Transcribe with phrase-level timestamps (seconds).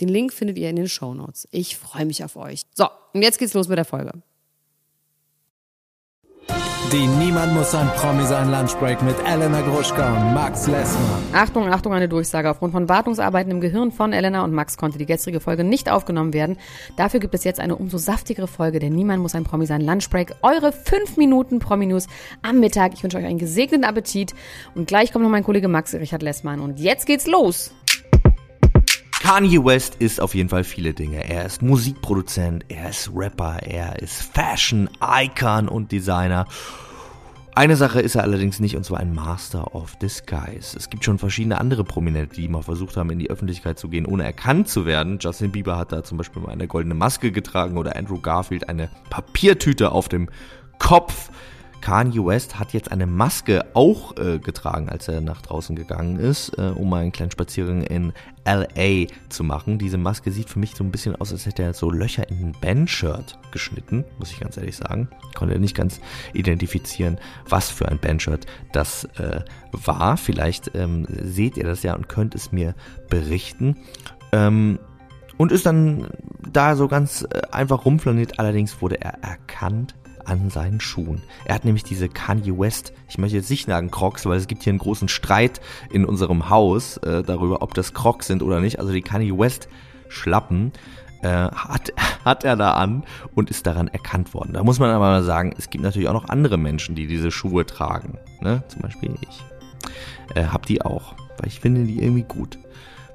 [0.00, 1.46] Den Link findet ihr in den Show Notes.
[1.50, 2.62] Ich freue mich auf euch.
[2.74, 4.12] So, und jetzt geht's los mit der Folge.
[6.92, 11.22] Die Niemand muss ein Promi sein Lunchbreak mit Elena Gruschka und Max Lessmann.
[11.32, 12.50] Achtung, Achtung, eine Durchsage.
[12.50, 16.32] Aufgrund von Wartungsarbeiten im Gehirn von Elena und Max konnte die gestrige Folge nicht aufgenommen
[16.32, 16.58] werden.
[16.96, 20.34] Dafür gibt es jetzt eine umso saftigere Folge, denn Niemand muss ein Promi sein Lunchbreak.
[20.42, 22.08] Eure 5 Minuten Promi-News
[22.42, 22.94] am Mittag.
[22.94, 24.34] Ich wünsche euch einen gesegneten Appetit.
[24.74, 26.58] Und gleich kommt noch mein Kollege Max Richard Lessmann.
[26.58, 27.72] Und jetzt geht's los.
[29.20, 31.28] Kanye West ist auf jeden Fall viele Dinge.
[31.28, 36.46] Er ist Musikproduzent, er ist Rapper, er ist Fashion Icon und Designer.
[37.54, 40.74] Eine Sache ist er allerdings nicht, und zwar ein Master of Disguise.
[40.74, 44.06] Es gibt schon verschiedene andere Prominente, die mal versucht haben, in die Öffentlichkeit zu gehen,
[44.06, 45.18] ohne erkannt zu werden.
[45.20, 48.88] Justin Bieber hat da zum Beispiel mal eine goldene Maske getragen oder Andrew Garfield eine
[49.10, 50.30] Papiertüte auf dem
[50.78, 51.30] Kopf.
[51.80, 56.56] Kanye West hat jetzt eine Maske auch äh, getragen, als er nach draußen gegangen ist,
[56.58, 58.12] äh, um mal einen kleinen Spaziergang in
[58.44, 59.78] LA zu machen.
[59.78, 62.38] Diese Maske sieht für mich so ein bisschen aus, als hätte er so Löcher in
[62.38, 65.08] ein Bandshirt geschnitten, muss ich ganz ehrlich sagen.
[65.34, 66.00] Konnte nicht ganz
[66.32, 69.42] identifizieren, was für ein Bandshirt das äh,
[69.72, 70.16] war.
[70.16, 72.74] Vielleicht ähm, seht ihr das ja und könnt es mir
[73.08, 73.76] berichten.
[74.32, 74.78] Ähm,
[75.36, 76.08] und ist dann
[76.52, 78.38] da so ganz äh, einfach rumflaniert.
[78.38, 79.94] Allerdings wurde er erkannt
[80.30, 81.22] an seinen Schuhen.
[81.44, 84.62] Er hat nämlich diese Kanye West, ich möchte jetzt nicht sagen Crocs, weil es gibt
[84.62, 85.60] hier einen großen Streit
[85.90, 88.78] in unserem Haus äh, darüber, ob das Crocs sind oder nicht.
[88.78, 89.68] Also die Kanye West
[90.08, 90.72] Schlappen
[91.22, 91.92] äh, hat,
[92.24, 93.02] hat er da an
[93.34, 94.52] und ist daran erkannt worden.
[94.52, 97.32] Da muss man aber mal sagen, es gibt natürlich auch noch andere Menschen, die diese
[97.32, 98.18] Schuhe tragen.
[98.40, 98.62] Ne?
[98.68, 99.42] Zum Beispiel ich.
[100.36, 102.58] Äh, hab die auch, weil ich finde die irgendwie gut.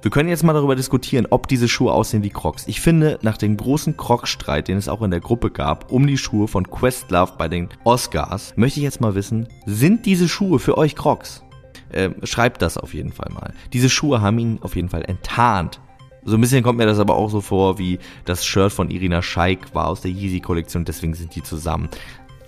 [0.05, 2.67] Wir können jetzt mal darüber diskutieren, ob diese Schuhe aussehen wie Crocs.
[2.67, 6.19] Ich finde, nach dem großen Crocs-Streit, den es auch in der Gruppe gab, um die
[6.19, 10.77] Schuhe von Questlove bei den Oscars, möchte ich jetzt mal wissen, sind diese Schuhe für
[10.77, 11.43] euch Crocs?
[11.89, 13.51] Äh, schreibt das auf jeden Fall mal.
[13.73, 15.81] Diese Schuhe haben ihn auf jeden Fall enttarnt.
[16.23, 19.23] So ein bisschen kommt mir das aber auch so vor, wie das Shirt von Irina
[19.23, 21.89] Scheik war aus der Yeezy-Kollektion, deswegen sind die zusammen.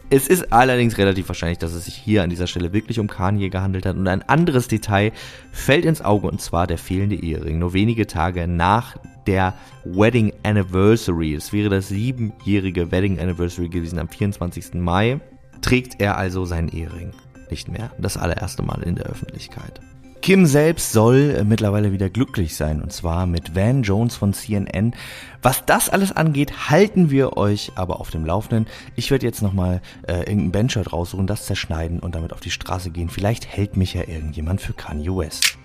[0.09, 3.49] Es ist allerdings relativ wahrscheinlich, dass es sich hier an dieser Stelle wirklich um Kanye
[3.49, 3.97] gehandelt hat.
[3.97, 5.11] Und ein anderes Detail
[5.51, 7.59] fällt ins Auge, und zwar der fehlende Ehering.
[7.59, 8.95] Nur wenige Tage nach
[9.25, 9.53] der
[9.83, 14.75] Wedding Anniversary, es wäre das siebenjährige Wedding Anniversary gewesen am 24.
[14.75, 15.19] Mai,
[15.59, 17.11] trägt er also seinen Ehering
[17.49, 17.91] nicht mehr.
[17.97, 19.81] Das allererste Mal in der Öffentlichkeit.
[20.27, 24.93] Kim selbst soll äh, mittlerweile wieder glücklich sein und zwar mit Van Jones von CNN.
[25.41, 28.67] Was das alles angeht, halten wir euch aber auf dem Laufenden.
[28.97, 32.89] Ich werde jetzt nochmal äh, irgendein Bandshirt raussuchen, das zerschneiden und damit auf die Straße
[32.89, 33.07] gehen.
[33.07, 35.56] Vielleicht hält mich ja irgendjemand für Kanye West.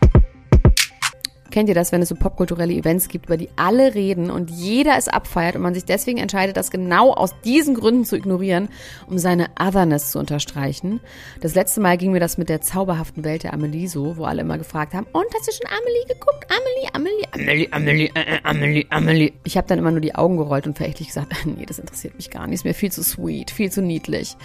[1.52, 4.96] Kennt ihr das, wenn es so popkulturelle Events gibt, über die alle reden und jeder
[4.96, 8.70] es abfeiert und man sich deswegen entscheidet, das genau aus diesen Gründen zu ignorieren,
[9.06, 11.00] um seine Otherness zu unterstreichen?
[11.42, 14.40] Das letzte Mal ging mir das mit der zauberhaften Welt der Amelie so, wo alle
[14.40, 16.46] immer gefragt haben, und hast du schon Amelie geguckt?
[16.48, 19.32] Amelie, Amelie, Amelie, Amelie, äh, äh Amelie, Amelie.
[19.44, 22.30] Ich habe dann immer nur die Augen gerollt und verächtlich gesagt, nee, das interessiert mich
[22.30, 24.38] gar nicht, ist mir viel zu sweet, viel zu niedlich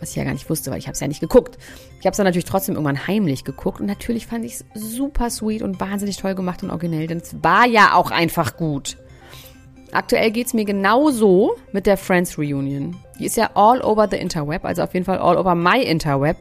[0.00, 1.58] was ich ja gar nicht wusste, weil ich habe es ja nicht geguckt.
[1.98, 5.30] Ich habe es dann natürlich trotzdem irgendwann heimlich geguckt und natürlich fand ich es super
[5.30, 8.96] sweet und wahnsinnig toll gemacht und originell, denn es war ja auch einfach gut.
[9.92, 12.96] Aktuell geht es mir genauso mit der Friends Reunion.
[13.18, 16.36] Die ist ja all over the interweb, also auf jeden Fall all over my interweb.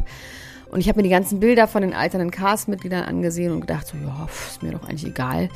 [0.76, 3.96] Und ich habe mir die ganzen Bilder von den alternden Cast-Mitgliedern angesehen und gedacht, so,
[3.96, 5.48] ja, ist mir doch eigentlich egal.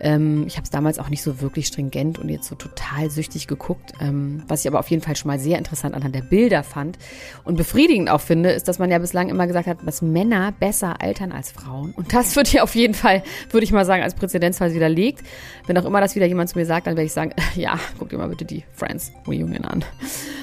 [0.00, 3.48] Ähm, ich habe es damals auch nicht so wirklich stringent und jetzt so total süchtig
[3.48, 3.92] geguckt.
[4.00, 6.96] Ähm, was ich aber auf jeden Fall schon mal sehr interessant anhand der Bilder fand
[7.44, 11.02] und befriedigend auch finde, ist, dass man ja bislang immer gesagt hat, dass Männer besser
[11.02, 11.92] altern als Frauen.
[11.94, 15.22] Und das wird hier auf jeden Fall, würde ich mal sagen, als Präzedenzfall widerlegt.
[15.66, 18.08] Wenn auch immer das wieder jemand zu mir sagt, dann werde ich sagen, ja, guck
[18.08, 19.84] dir mal bitte die Friends Reunion an.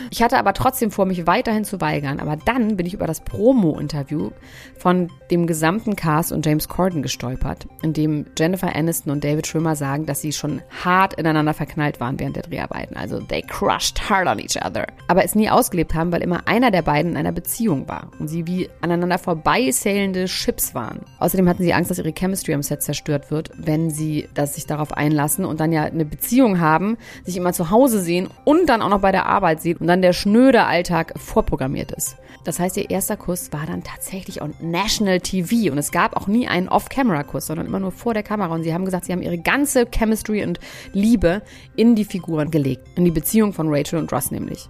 [0.09, 2.19] Ich hatte aber trotzdem vor, mich weiterhin zu weigern.
[2.19, 4.31] Aber dann bin ich über das Promo-Interview Interview
[4.77, 9.75] von dem gesamten Cast und James Corden gestolpert, in dem Jennifer Aniston und David Schwimmer
[9.75, 12.95] sagen, dass sie schon hart ineinander verknallt waren während der Dreharbeiten.
[12.95, 14.88] Also they crushed hard on each other.
[15.07, 18.29] Aber es nie ausgelebt haben, weil immer einer der beiden in einer Beziehung war und
[18.29, 21.01] sie wie aneinander vorbeisailende Chips waren.
[21.19, 24.65] Außerdem hatten sie Angst, dass ihre Chemistry am Set zerstört wird, wenn sie das sich
[24.65, 28.81] darauf einlassen und dann ja eine Beziehung haben, sich immer zu Hause sehen und dann
[28.81, 32.18] auch noch bei der Arbeit sehen und dann der schnöde Alltag vorprogrammiert ist.
[32.44, 36.28] Das heißt, ihr erster Kuss war dann tatsächlich on National TV und es gab auch
[36.28, 38.54] nie einen Off-Camera-Kuss, sondern immer nur vor der Kamera.
[38.54, 40.60] Und sie haben gesagt, sie haben ihre ganze Chemistry und
[40.94, 41.42] Liebe
[41.75, 44.69] in die Figuren gelegt, in die Beziehung von Rachel und Ross nämlich.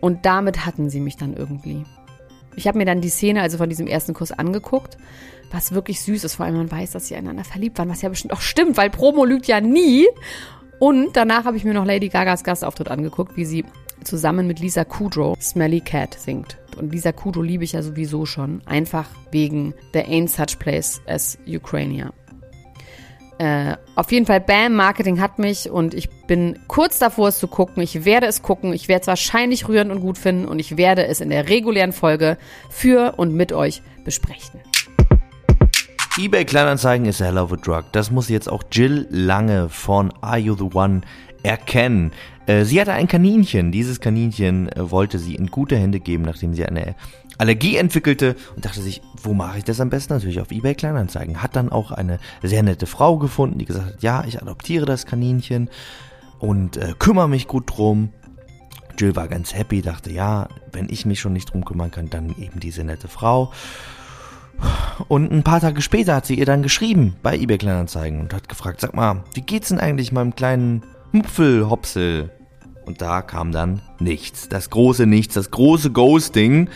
[0.00, 1.84] Und damit hatten sie mich dann irgendwie.
[2.56, 4.96] Ich habe mir dann die Szene also von diesem ersten Kuss angeguckt,
[5.52, 8.08] was wirklich süß ist, vor allem man weiß, dass sie einander verliebt waren, was ja
[8.08, 10.06] bestimmt auch stimmt, weil Promo lügt ja nie.
[10.78, 13.64] Und danach habe ich mir noch Lady Gagas Gastauftritt angeguckt, wie sie
[14.04, 16.58] zusammen mit Lisa Kudrow Smelly Cat singt.
[16.78, 21.38] Und Lisa Kudrow liebe ich ja sowieso schon, einfach wegen There Ain't Such Place as
[21.46, 22.12] Ukraine.
[23.38, 27.46] Äh, auf jeden Fall, Bam, Marketing hat mich und ich bin kurz davor, es zu
[27.46, 27.82] gucken.
[27.82, 28.72] Ich werde es gucken.
[28.72, 31.92] Ich werde es wahrscheinlich rührend und gut finden und ich werde es in der regulären
[31.92, 32.36] Folge
[32.68, 34.60] für und mit euch besprechen
[36.18, 37.84] eBay Kleinanzeigen ist a hell of a drug.
[37.92, 41.02] Das muss jetzt auch Jill Lange von Are You the One
[41.44, 42.10] erkennen.
[42.46, 43.70] Äh, sie hatte ein Kaninchen.
[43.70, 46.96] Dieses Kaninchen äh, wollte sie in gute Hände geben, nachdem sie eine
[47.38, 50.12] Allergie entwickelte und dachte sich, wo mache ich das am besten?
[50.12, 51.40] Natürlich auf eBay Kleinanzeigen.
[51.40, 55.06] Hat dann auch eine sehr nette Frau gefunden, die gesagt hat, ja, ich adoptiere das
[55.06, 55.70] Kaninchen
[56.40, 58.08] und äh, kümmere mich gut drum.
[58.98, 62.34] Jill war ganz happy, dachte, ja, wenn ich mich schon nicht drum kümmern kann, dann
[62.40, 63.52] eben diese nette Frau.
[65.08, 68.48] Und ein paar Tage später hat sie ihr dann geschrieben bei eBay Kleinanzeigen und hat
[68.48, 70.82] gefragt, sag mal, wie geht's denn eigentlich meinem kleinen
[71.12, 72.30] Mupfelhopsel?
[72.84, 74.48] Und da kam dann nichts.
[74.48, 76.68] Das große Nichts, das große Ghosting.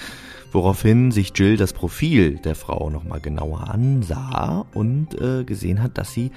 [0.53, 6.13] Woraufhin sich Jill das Profil der Frau nochmal genauer ansah und äh, gesehen hat, dass
[6.13, 6.31] sie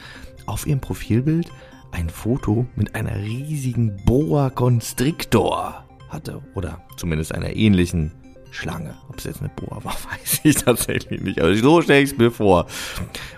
[0.45, 1.51] auf ihrem Profilbild
[1.91, 6.41] ein Foto mit einer riesigen Boa Constrictor hatte.
[6.55, 8.13] Oder zumindest einer ähnlichen
[8.55, 8.95] Schlange.
[9.09, 11.41] Ob es jetzt eine Boa war, weiß ich tatsächlich nicht.
[11.41, 12.67] Aber so stelle ich es mir vor.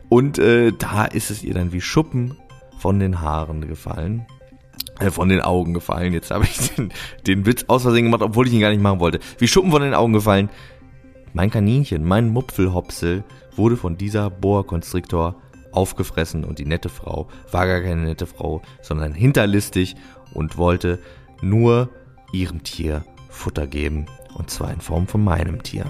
[0.09, 2.37] Und äh, da ist es ihr dann wie Schuppen
[2.77, 4.25] von den Haaren gefallen.
[4.99, 6.13] Äh, von den Augen gefallen.
[6.13, 6.91] Jetzt habe ich den,
[7.25, 9.19] den Witz aus Versehen gemacht, obwohl ich ihn gar nicht machen wollte.
[9.37, 10.49] Wie Schuppen von den Augen gefallen.
[11.33, 13.23] Mein Kaninchen, mein Mupfelhopsel
[13.55, 15.35] wurde von dieser Boa Constrictor
[15.71, 19.95] aufgefressen und die nette Frau war gar keine nette Frau, sondern hinterlistig
[20.33, 20.99] und wollte
[21.41, 21.89] nur
[22.31, 25.85] ihrem Tier Futter geben und zwar in Form von meinem Tier.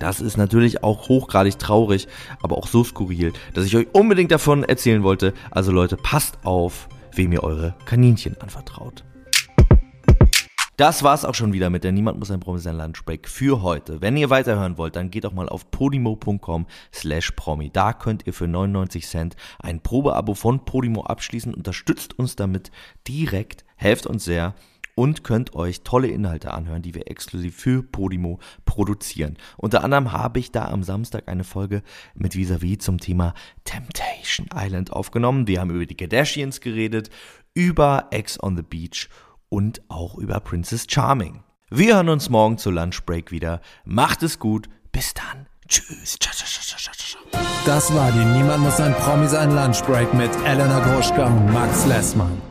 [0.00, 2.08] Das ist natürlich auch hochgradig traurig,
[2.42, 5.34] aber auch so skurril, dass ich euch unbedingt davon erzählen wollte.
[5.50, 9.04] Also Leute, passt auf, wem ihr eure Kaninchen anvertraut.
[10.78, 14.00] Das war's auch schon wieder mit der Niemand muss ein Promi sein Lunchbreak für heute.
[14.00, 17.68] Wenn ihr weiterhören wollt, dann geht doch mal auf podimo.com slash promi.
[17.70, 21.52] Da könnt ihr für 99 Cent ein Probeabo von Podimo abschließen.
[21.52, 22.70] Unterstützt uns damit
[23.06, 24.54] direkt, helft uns sehr
[25.00, 29.38] und könnt euch tolle Inhalte anhören, die wir exklusiv für Podimo produzieren.
[29.56, 31.82] Unter anderem habe ich da am Samstag eine Folge
[32.14, 33.32] mit Visavi zum Thema
[33.64, 35.46] Temptation Island aufgenommen.
[35.46, 37.08] Wir haben über die Kardashians geredet,
[37.54, 39.08] über Ex on the Beach
[39.48, 41.44] und auch über Princess Charming.
[41.70, 43.62] Wir hören uns morgen zur Lunchbreak wieder.
[43.86, 44.68] Macht es gut.
[44.92, 45.46] Bis dann.
[45.66, 46.18] Tschüss.
[47.64, 52.49] Das war die Niemand muss ein Promi sein Lunchbreak mit Elena Groschka und Max Lessmann.